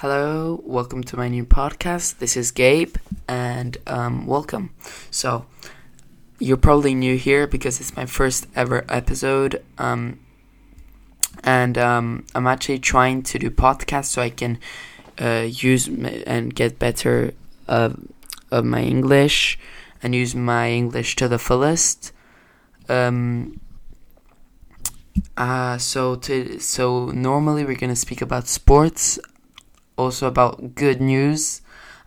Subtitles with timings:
[0.00, 2.20] Hello, welcome to my new podcast.
[2.20, 2.96] This is Gabe,
[3.28, 4.70] and um, welcome.
[5.10, 5.44] So,
[6.38, 10.18] you're probably new here because it's my first ever episode, um,
[11.44, 14.58] and um, I'm actually trying to do podcasts so I can
[15.20, 17.34] uh, use m- and get better
[17.68, 17.98] of
[18.50, 19.58] my English
[20.02, 22.12] and use my English to the fullest.
[22.88, 23.60] Um,
[25.36, 29.18] uh, so to so normally we're gonna speak about sports
[30.00, 31.62] also about good news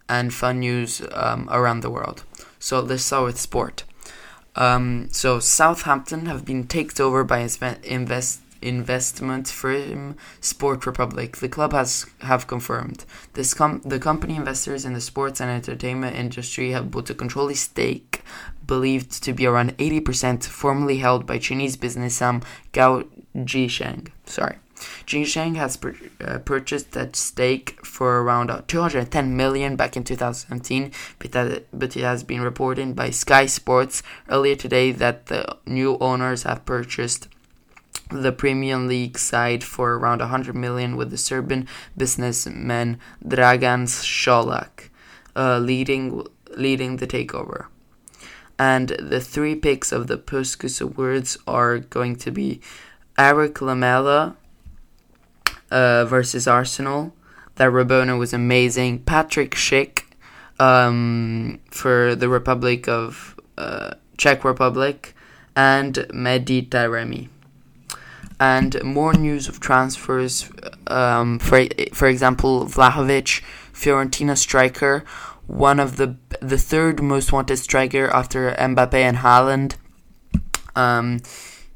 [0.10, 2.24] and fun news um, around the world.
[2.60, 3.84] So let's start with sport.
[4.56, 7.40] Um, so Southampton have been taken over by
[7.84, 11.38] invest investment firm Sport Republic.
[11.38, 13.04] The club has have confirmed
[13.34, 13.54] this.
[13.54, 18.22] Com- the company investors in the sports and entertainment industry have bought a controlling stake,
[18.66, 23.04] believed to be around eighty percent, formerly held by Chinese businessman Gao
[23.36, 24.08] Jisheng.
[24.26, 24.58] Sorry.
[25.06, 30.92] Jinsheng has pur- uh, purchased that stake for around uh, 210 million back in 2017,
[31.20, 35.98] but, that, but it has been reported by Sky Sports earlier today that the new
[36.00, 37.28] owners have purchased
[38.10, 44.90] the Premier League side for around 100 million with the Serbian businessman Dragan Šolak
[45.36, 47.68] uh, leading leading the takeover.
[48.60, 52.62] And the three picks of the Puskas Awards are going to be
[53.18, 54.38] Eric Lamela,
[55.74, 57.14] uh, versus Arsenal.
[57.56, 59.00] That Rabona was amazing.
[59.04, 60.04] Patrick Schick
[60.60, 65.16] um, for the Republic of uh, Czech Republic,
[65.56, 67.30] and Mehdi Taremi.
[68.40, 70.50] And more news of transfers.
[70.88, 73.42] Um, for for example, Vlahovic,
[73.74, 75.04] Fiorentina striker,
[75.48, 79.76] one of the the third most wanted striker after Mbappe and Haaland.
[80.76, 81.22] Um,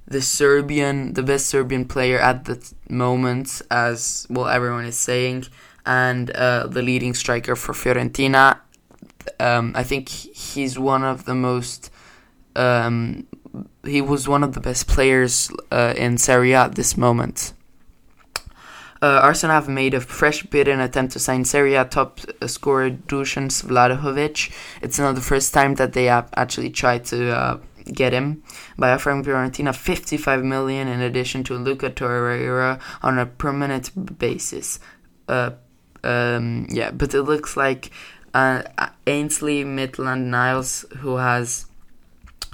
[0.07, 5.45] the Serbian, the best Serbian player at the moment, as well everyone is saying,
[5.85, 8.59] and uh, the leading striker for Fiorentina.
[9.39, 11.91] Um, I think he's one of the most.
[12.55, 13.27] Um,
[13.83, 17.53] he was one of the best players uh, in Serie A at this moment.
[18.99, 22.89] Uh, Arsenal have made a fresh bid in attempt to sign Serie A top scorer
[22.89, 24.51] Dusan Vlahovic.
[24.81, 27.59] It's not the first time that they have actually tried to uh,
[27.93, 28.43] get him
[28.77, 34.79] by offering Fiorentina 55 million in addition to Luca Torreira on a permanent basis.
[35.27, 35.51] Uh,
[36.03, 37.91] um, yeah, but it looks like
[38.33, 38.63] uh,
[39.05, 41.65] Ainsley Maitland Niles, who has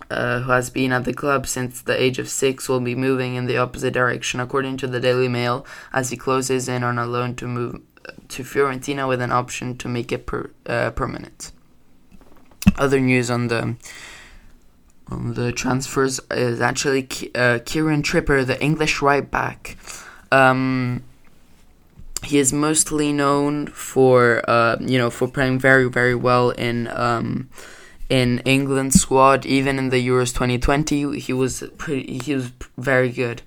[0.09, 3.35] uh, who has been at the club since the age of six, will be moving
[3.35, 7.05] in the opposite direction, according to the Daily Mail, as he closes in on a
[7.05, 7.81] loan to move
[8.29, 11.51] to Fiorentina with an option to make it per, uh, permanent.
[12.77, 13.75] Other news on the
[15.11, 19.77] um, the transfers is actually uh, Kieran Trippier, the English right back.
[20.31, 21.03] Um,
[22.23, 27.49] he is mostly known for uh, you know for playing very very well in um,
[28.09, 29.45] in England squad.
[29.45, 32.19] Even in the Euros 2020, he was pretty.
[32.19, 33.41] He was very good.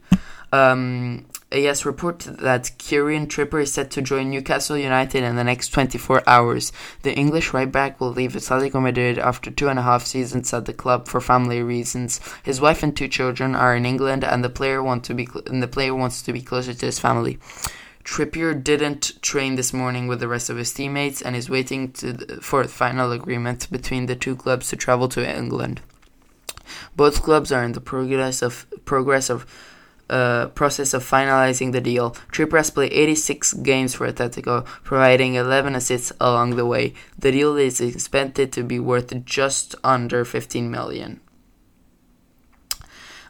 [0.53, 5.69] Um, AS report that Kieran Trippier is set to join Newcastle United in the next
[5.69, 6.73] 24 hours.
[7.03, 10.65] The English right back will leave Atletico Madrid after two and a half seasons at
[10.65, 12.21] the club for family reasons.
[12.43, 15.63] His wife and two children are in England, and the player want to be and
[15.63, 17.39] the player wants to be closer to his family.
[18.03, 22.41] Trippier didn't train this morning with the rest of his teammates and is waiting to,
[22.41, 25.81] for a final agreement between the two clubs to travel to England.
[26.95, 29.47] Both clubs are in the progress of progress of
[30.09, 32.13] uh, process of finalizing the deal.
[32.33, 36.95] Trippier has played 86 games for Atletico, providing 11 assists along the way.
[37.19, 41.21] The deal is expected to be worth just under 15 million.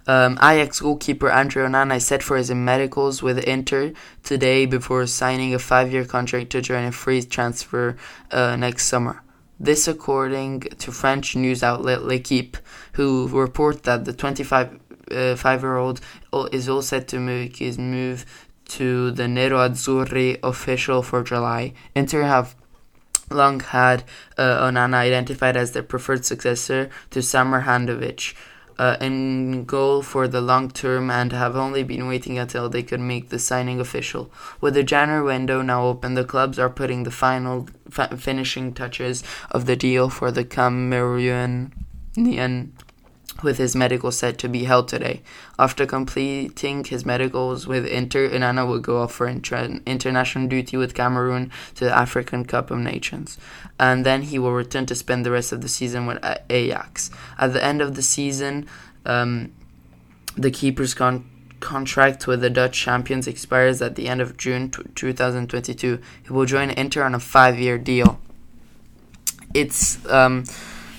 [0.08, 5.58] Um, Ajax goalkeeper Andre Onana set for his medicals with Inter today before signing a
[5.58, 7.96] five-year contract to join a free transfer
[8.30, 9.22] uh, next summer.
[9.58, 12.58] This, according to French news outlet L'Equipe,
[12.92, 14.78] who report that the 25
[15.10, 16.00] uh, five-year-old
[16.52, 18.24] is all set to make his move
[18.68, 21.72] to the Nero Azzurri official for July.
[21.94, 22.56] Inter have
[23.30, 24.04] long had
[24.36, 28.34] uh, Onana identified as their preferred successor to Samir Handanovic.
[28.78, 33.00] Uh, in goal for the long term and have only been waiting until they could
[33.00, 34.30] make the signing official.
[34.60, 39.24] With the January window now open, the clubs are putting the final fa- finishing touches
[39.50, 41.72] of the deal for the Cameroonian
[43.42, 45.22] with his medical set to be held today.
[45.58, 50.94] After completing his medicals with Inter, Onana will go off for inter- international duty with
[50.94, 53.38] Cameroon to the African Cup of Nations.
[53.78, 56.18] And then he will return to spend the rest of the season with
[56.50, 57.10] Ajax.
[57.38, 58.66] At the end of the season,
[59.04, 59.52] um,
[60.36, 61.28] the keeper's con-
[61.60, 66.00] contract with the Dutch champions expires at the end of June t- 2022.
[66.22, 68.20] He will join Inter on a five-year deal.
[69.54, 70.44] It's um,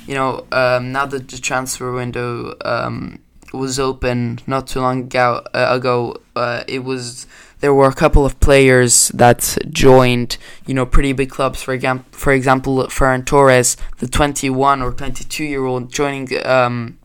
[0.07, 3.19] you know um, now that the transfer window um,
[3.54, 7.27] was open not too long ago, uh, ago uh, it was
[7.59, 10.38] there were a couple of players that joined,
[10.68, 11.63] you know, pretty big clubs.
[11.63, 17.00] For example, for example, Ferran Torres, the 21 or 22 year old, joining um,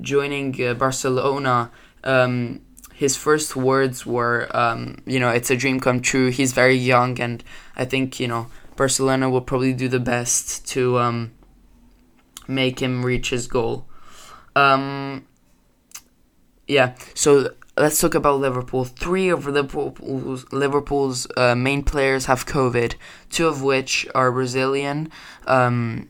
[0.00, 1.70] joining uh, Barcelona.
[2.02, 2.60] Um,
[2.94, 6.30] his first words were, um, you know, it's a dream come true.
[6.30, 7.42] He's very young, and
[7.76, 8.46] I think you know
[8.76, 11.32] Barcelona will probably do the best to um,
[12.46, 13.86] make him reach his goal.
[14.56, 15.26] Um,
[16.66, 18.84] yeah, so let's talk about Liverpool.
[18.84, 22.94] Three of Liverpool's, Liverpool's uh, main players have COVID,
[23.30, 25.10] two of which are Brazilian,
[25.46, 26.08] um,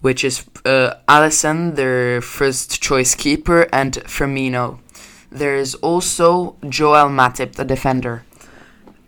[0.00, 4.78] which is uh, Alisson, their first choice keeper, and Firmino.
[5.30, 8.24] There is also Joel Matip, the defender.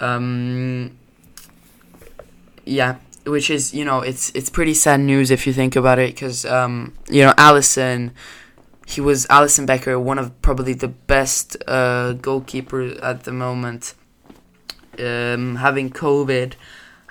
[0.01, 0.99] Um,
[2.65, 2.97] yeah,
[3.29, 6.45] which is you know it's it's pretty sad news if you think about it because
[6.45, 8.13] um, you know Alisson
[8.89, 13.95] he was Alisson Becker, one of probably the best uh, goalkeepers at the moment.
[14.99, 16.55] Um, having COVID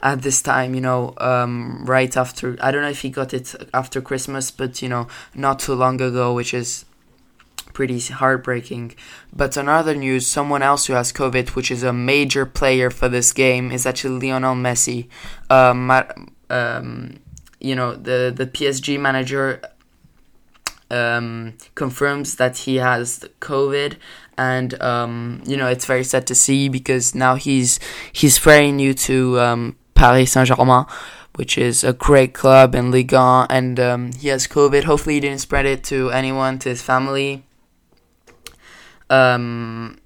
[0.02, 3.54] at this time, you know, um, right after I don't know if he got it
[3.76, 6.86] after Christmas, but you know, not too long ago, which is
[7.74, 8.96] pretty heartbreaking.
[9.34, 13.10] But on other news, someone else who has COVID, which is a major player for
[13.10, 15.08] this game, is actually Lionel Messi.
[15.50, 15.92] Um,
[16.50, 17.20] um,
[17.60, 19.62] you know, the the PSG manager
[20.90, 23.98] um, confirms that he has COVID,
[24.38, 27.80] and um, you know it's very sad to see because now he's
[28.12, 30.86] he's very new to um, Paris Saint Germain,
[31.36, 34.84] which is a great club in Ligue 1, and he has COVID.
[34.84, 37.47] Hopefully, he didn't spread it to anyone, to his family.
[39.10, 40.00] Um,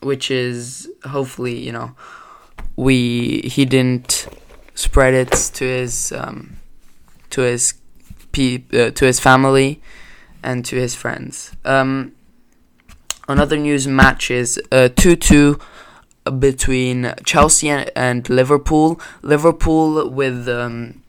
[0.00, 1.94] which is hopefully you know
[2.76, 4.26] we he didn't
[4.74, 6.56] spread it to his um,
[7.30, 7.74] to his
[8.32, 9.80] pe- uh, to his family
[10.42, 11.52] and to his friends.
[11.64, 12.12] Um,
[13.28, 15.58] another news match is uh, 2 2
[16.38, 19.00] between Chelsea and, and, Liverpool.
[19.22, 21.02] Liverpool with um,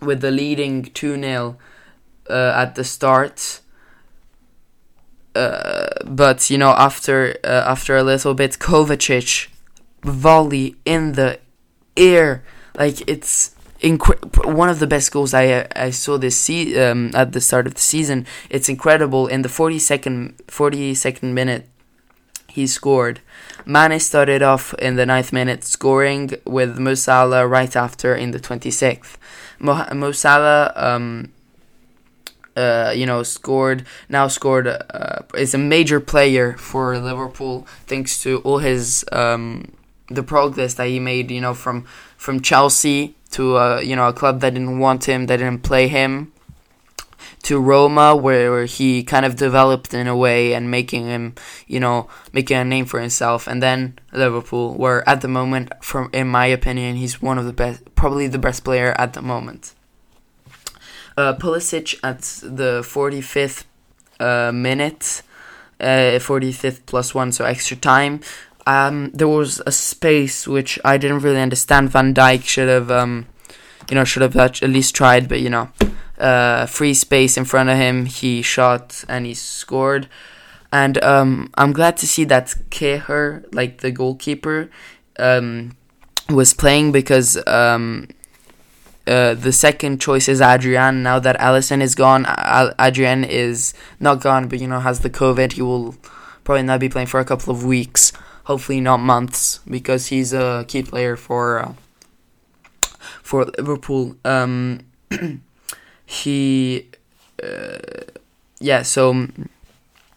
[0.00, 1.56] with the leading 2 0
[2.28, 3.60] uh, at the start.
[5.34, 9.48] Uh, but you know, after uh, after a little bit, Kovacic
[10.02, 11.38] volley in the
[11.96, 12.44] air,
[12.76, 13.54] like it's
[14.44, 17.74] one of the best goals I I saw this se- um, at the start of
[17.74, 18.26] the season.
[18.48, 19.26] It's incredible.
[19.26, 21.68] In the 42nd 42nd minute,
[22.48, 23.20] he scored.
[23.66, 28.38] Mane started off in the ninth minute, scoring with Mo Salah right after in the
[28.38, 29.16] 26th.
[29.58, 31.32] Mo, Salah, um,
[32.56, 38.38] uh, you know, scored now scored uh, is a major player for Liverpool thanks to
[38.38, 39.72] all his um,
[40.08, 41.30] the progress that he made.
[41.30, 41.84] You know, from
[42.16, 45.88] from Chelsea to a you know a club that didn't want him, that didn't play
[45.88, 46.32] him,
[47.42, 51.34] to Roma where he kind of developed in a way and making him
[51.66, 56.08] you know making a name for himself, and then Liverpool where at the moment, from
[56.12, 59.74] in my opinion, he's one of the best, probably the best player at the moment.
[61.16, 63.64] Uh, Pulisic at the 45th
[64.18, 65.22] uh, minute,
[65.80, 68.20] uh, 45th plus one, so extra time
[68.66, 71.90] um, there was a space which I didn't really understand.
[71.90, 73.26] Van Dijk should have, um,
[73.90, 75.68] you know, should have at least tried, but you know,
[76.18, 80.08] uh, free space in front of him, he shot and he scored.
[80.72, 84.70] And um, I'm glad to see that Kelleher, like the goalkeeper,
[85.18, 85.76] um,
[86.30, 88.08] was playing because um,
[89.06, 91.02] uh, the second choice is Adrian.
[91.02, 92.26] Now that Alisson is gone,
[92.78, 95.52] Adrian is not gone, but you know has the COVID.
[95.52, 95.96] He will
[96.44, 98.12] probably not be playing for a couple of weeks
[98.44, 101.72] hopefully not months, because he's a key player for uh,
[103.22, 104.16] for Liverpool.
[104.24, 104.80] Um,
[106.06, 106.88] he,
[107.42, 107.78] uh,
[108.60, 109.28] yeah, so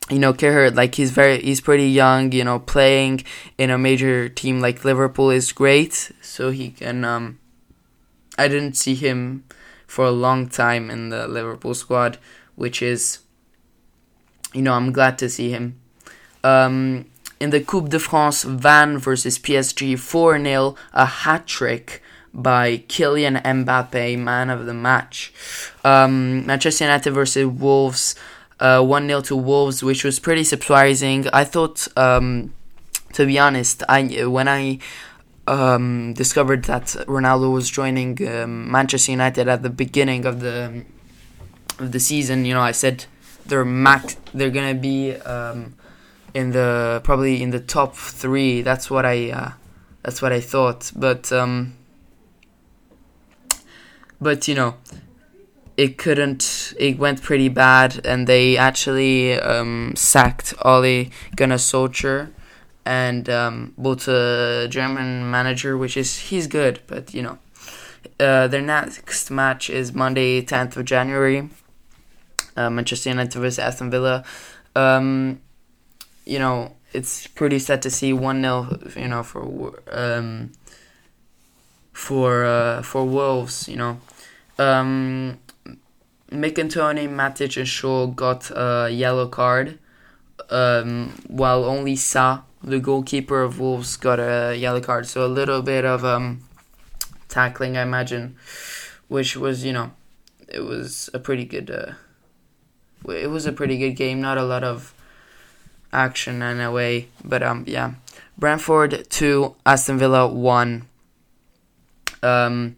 [0.10, 2.32] you know, Kelleher, like he's very, he's pretty young.
[2.32, 3.24] You know, playing
[3.58, 7.04] in a major team like Liverpool is great, so he can.
[7.04, 7.40] Um,
[8.38, 9.44] I didn't see him
[9.88, 12.18] for a long time in the Liverpool squad,
[12.56, 13.20] which is,
[14.54, 15.80] you know, I'm glad to see him.
[16.44, 17.06] Um,
[17.40, 22.02] in the Coupe de France, Vannes versus PSG 4 0, a hat trick
[22.34, 25.34] by Kylian Mbappe, man of the match.
[25.84, 28.16] Um, Manchester United versus Wolves,
[28.60, 31.28] uh, 1 uh, 0 to Wolves, which was pretty surprising.
[31.34, 32.54] I thought, um,
[33.14, 34.80] to be honest, I when I
[35.48, 40.86] um, discovered that Ronaldo was joining um, Manchester United at the beginning of the
[41.80, 43.06] of the season, you know, I said
[43.46, 44.18] they're max.
[44.34, 45.76] They're gonna be um,
[46.34, 48.62] in the probably in the top three.
[48.62, 49.52] That's what I uh,
[50.04, 50.92] that's what I thought.
[50.96, 51.76] But um,
[54.20, 54.76] but you know,
[55.78, 56.74] it couldn't.
[56.80, 62.32] It went pretty bad, and they actually um, sacked Ole Gunnar Solskjaer
[62.88, 67.38] and um, both a German manager, which is he's good, but you know,
[68.18, 71.50] uh, their next match is Monday, tenth of January.
[72.56, 74.24] Uh, Manchester United versus Aston Villa.
[74.74, 75.42] Um,
[76.26, 80.54] you know, it's pretty sad to see one 0 You know, for um,
[81.92, 83.68] for uh, for Wolves.
[83.68, 84.00] You know,
[84.58, 85.40] um,
[86.32, 89.78] McIntyre, Matic, and Shaw got a yellow card,
[90.50, 95.08] um, while only Sa, the goalkeeper of Wolves, got a yellow card.
[95.08, 96.44] So a little bit of um,
[97.30, 98.36] tackling, I imagine,
[99.08, 99.92] which was you know,
[100.48, 101.72] it was a pretty good.
[101.72, 101.94] Uh,
[103.12, 104.22] it was a pretty good game.
[104.22, 104.94] Not a lot of
[105.94, 107.94] action in a way, but um, yeah.
[108.38, 110.88] Brentford two, Aston Villa one.
[112.22, 112.76] Um,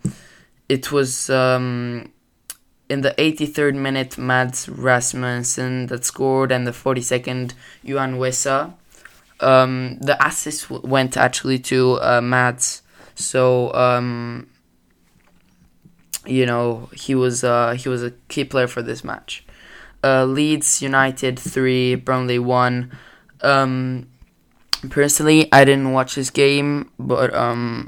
[0.67, 2.11] it was um,
[2.89, 7.53] in the 83rd minute Mads Rasmussen that scored, and the 42nd
[7.83, 8.73] Yoane Wissa.
[9.41, 12.81] Um, the assist went actually to uh, Mads,
[13.15, 14.49] so um,
[16.25, 19.45] you know he was uh, he was a key player for this match.
[20.03, 22.91] Uh, Leeds United three, Burnley one.
[23.41, 24.07] Um,
[24.89, 27.87] personally, I didn't watch this game, but um,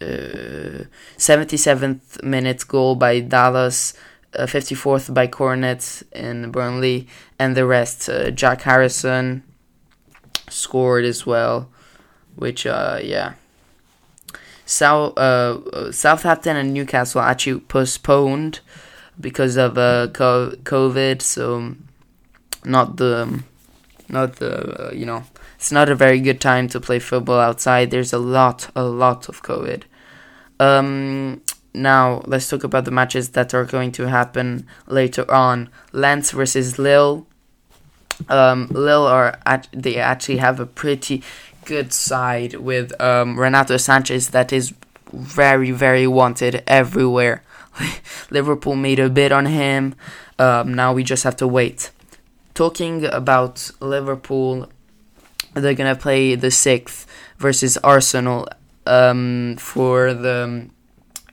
[0.00, 0.84] uh,
[1.16, 3.94] 77th minute goal by Dallas,
[4.34, 7.06] uh, 54th by Cornet in Burnley,
[7.38, 8.08] and the rest.
[8.08, 9.44] Uh, Jack Harrison
[10.50, 11.68] scored as well,
[12.36, 13.34] which uh, yeah.
[14.66, 18.60] South uh, Southampton and Newcastle actually postponed
[19.18, 21.22] because of uh, COVID.
[21.22, 21.74] So
[22.64, 23.42] not the
[24.08, 25.24] not the uh, you know
[25.56, 27.90] it's not a very good time to play football outside.
[27.90, 29.82] There's a lot a lot of COVID.
[30.58, 31.42] Um,
[31.72, 35.68] now let's talk about the matches that are going to happen later on.
[35.92, 37.26] Lens versus Lille.
[38.28, 41.22] Um, Lille are at, they actually have a pretty
[41.64, 44.74] good side with um, Renato Sanches that is
[45.12, 47.42] very very wanted everywhere.
[48.30, 49.94] Liverpool made a bid on him.
[50.38, 51.90] Um, now we just have to wait.
[52.54, 54.68] Talking about Liverpool,
[55.54, 57.06] they're gonna play the sixth
[57.38, 58.48] versus Arsenal
[58.86, 60.68] um, for the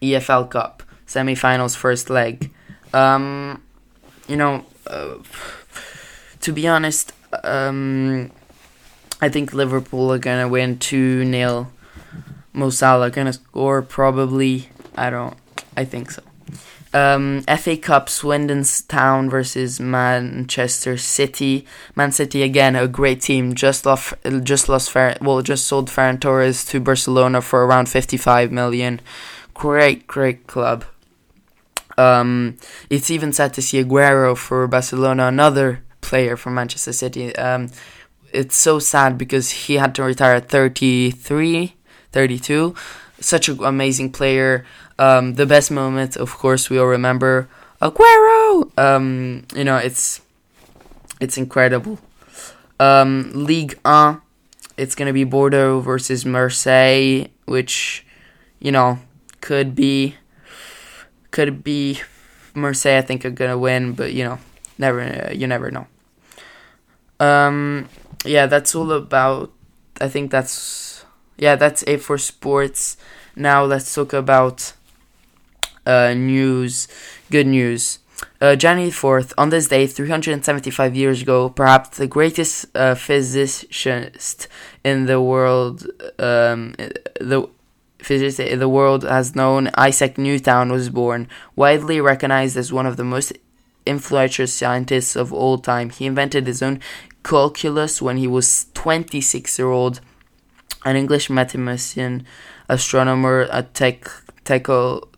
[0.02, 2.52] EFL Cup semi-finals first leg.
[2.94, 3.64] Um,
[4.28, 5.16] you know, uh,
[6.42, 7.14] to be honest,
[7.44, 8.32] um,
[9.22, 11.72] I think Liverpool are gonna win two 0
[12.54, 14.70] Mo Salah gonna score probably.
[14.96, 15.36] I don't.
[15.76, 16.24] I think so.
[16.94, 21.66] Um, FA Cup Swindon Town versus Manchester City.
[21.96, 23.54] Man City again a great team.
[23.54, 24.14] Just lost
[24.44, 29.02] just lost Fer- well just sold Ferran Torres to Barcelona for around 55 million.
[29.54, 30.86] Great great club.
[31.98, 32.58] Um,
[32.90, 37.36] it's even sad to see Aguero for Barcelona, another player from Manchester City.
[37.36, 37.70] Um,
[38.32, 41.76] it's so sad because he had to retire at 33,
[42.12, 42.76] 32.
[43.20, 44.66] Such an amazing player.
[45.00, 47.50] Um, the best moment, of course, we all remember
[47.82, 48.78] Aguero.
[48.78, 50.22] Um, you know, it's
[51.20, 52.00] it's incredible.
[52.80, 54.22] Um, League 1,
[54.78, 58.06] it's gonna be Bordeaux versus Marseille, which
[58.60, 59.00] you know
[59.42, 60.16] could be
[61.32, 62.02] could be
[62.54, 62.98] Marseille.
[62.98, 64.40] I think are gonna win, but you know,
[64.78, 65.88] never you never know.
[67.20, 67.90] Um,
[68.26, 69.52] yeah, that's all about.
[70.00, 71.06] I think that's
[71.38, 72.98] yeah, that's it for sports.
[73.36, 74.74] Now let's talk about
[75.86, 76.88] uh, news,
[77.32, 78.00] good news.
[78.42, 84.48] Uh, January 4th, on this day, 375 years ago, perhaps the greatest uh, physicist
[84.84, 85.88] in the world,
[86.20, 86.74] um,
[87.20, 87.48] the
[88.00, 91.28] physicist the world has known, Isaac Newton was born.
[91.56, 93.34] Widely recognized as one of the most
[93.88, 96.80] influential scientists of all time, he invented his own
[97.24, 100.00] calculus when he was 26 year old,
[100.86, 102.26] an English mathematician,
[102.70, 104.08] astronomer, a tech,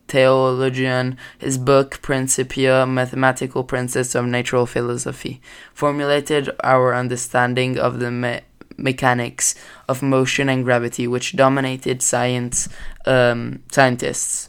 [0.08, 5.40] theologian, his book Principia, Mathematical Principles of Natural Philosophy,
[5.74, 8.42] formulated our understanding of the me-
[8.76, 9.56] mechanics
[9.88, 12.70] of motion and gravity, which dominated science
[13.06, 14.49] um, scientists'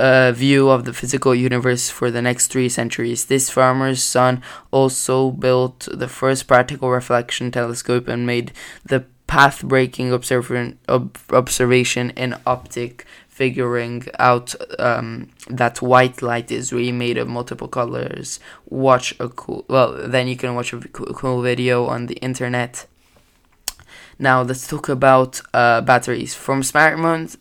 [0.00, 3.26] uh, view of the physical universe for the next three centuries.
[3.26, 8.52] This farmer's son also built the first practical reflection telescope and made
[8.84, 16.72] the path breaking observation, ob- observation in optic, figuring out um, that white light is
[16.72, 18.40] really made of multiple colors.
[18.68, 22.86] Watch a cool, well, then you can watch a cool video on the internet
[24.20, 27.36] now let's talk about uh, batteries from smartphones,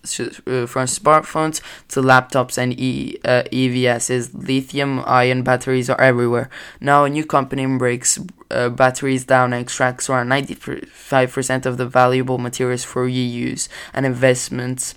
[0.47, 4.31] uh, from smartphones to laptops and e, uh, EVSs.
[4.33, 6.49] Lithium-ion batteries are everywhere.
[6.79, 8.17] Now a new company breaks
[8.49, 14.95] uh, batteries down and extracts around 95% of the valuable materials for reuse and investments,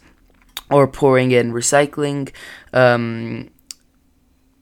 [0.71, 2.33] or pouring in recycling.
[2.73, 3.51] Um,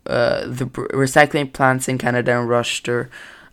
[0.07, 3.09] uh, the recycling plants in Canada and Russia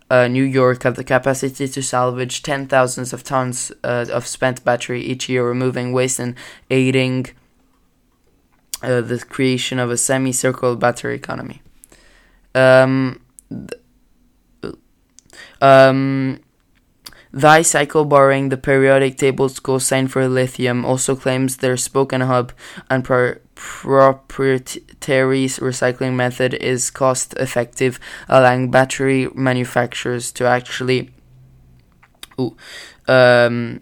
[0.10, 4.64] uh, New York have the capacity to salvage ten thousands of tons uh, of spent
[4.64, 6.36] battery each year, removing waste and
[6.70, 7.28] aiding
[8.82, 11.62] uh, the creation of a semicircular battery economy.
[12.56, 14.76] Um, th-
[15.62, 16.40] um,
[17.38, 22.52] Li-Cycle, borrowing the periodic table's cosine for lithium, also claims their Spokane hub
[22.90, 31.12] and pro- proprietary recycling method is cost effective, allowing battery manufacturers to actually.
[32.40, 32.56] Ooh,
[33.08, 33.82] um,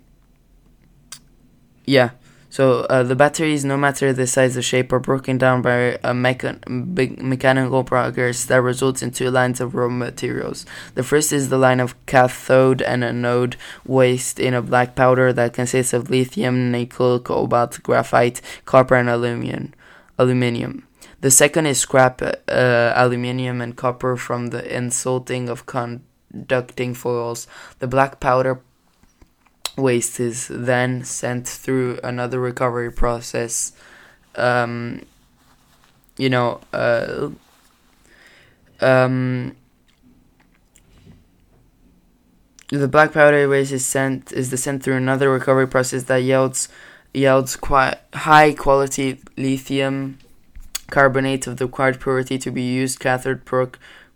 [1.85, 2.11] yeah.
[2.55, 6.13] So uh, the batteries, no matter the size or shape, are broken down by a
[6.13, 10.65] mecha- big mechanical progress that results in two lines of raw materials.
[10.93, 15.51] The first is the line of cathode and anode waste in a black powder that
[15.51, 19.73] consists of lithium, nickel, cobalt, graphite, copper, and aluminum.
[20.17, 20.87] Aluminium.
[21.19, 27.47] The second is scrap uh, aluminium and copper from the insulting of conducting foils.
[27.79, 28.61] The black powder
[29.77, 33.73] waste is then sent through another recovery process.
[34.35, 35.05] Um,
[36.17, 37.29] you know, uh,
[38.81, 39.55] um,
[42.69, 46.69] the black powder waste is sent is the sent through another recovery process that yields
[47.13, 50.17] yields quite high quality lithium
[50.89, 53.45] carbonate of the required purity to be used cathode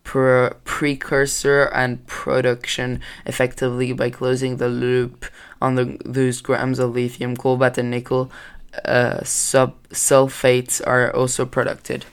[0.04, 5.26] precursor and production effectively by closing the loop
[5.62, 8.32] on the, those grams of lithium, cobalt, and nickel
[8.86, 12.06] uh, sub sulfates are also produced.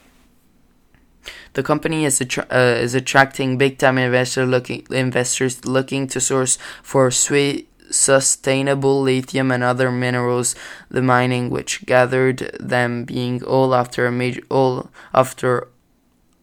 [1.53, 6.59] The company is, attra- uh, is attracting big time investor looking, investors looking to source
[6.83, 10.55] for sweet, sustainable lithium and other minerals,
[10.91, 15.69] the mining which gathered them being all after a major all after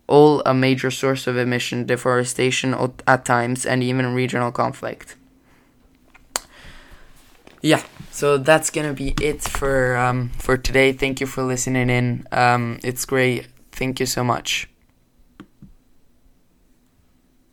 [0.07, 2.75] all a major source of emission, deforestation
[3.07, 5.15] at times, and even regional conflict.
[7.63, 10.91] Yeah, so that's gonna be it for um, for today.
[10.91, 12.27] Thank you for listening in.
[12.31, 13.47] Um, it's great.
[13.71, 14.67] Thank you so much.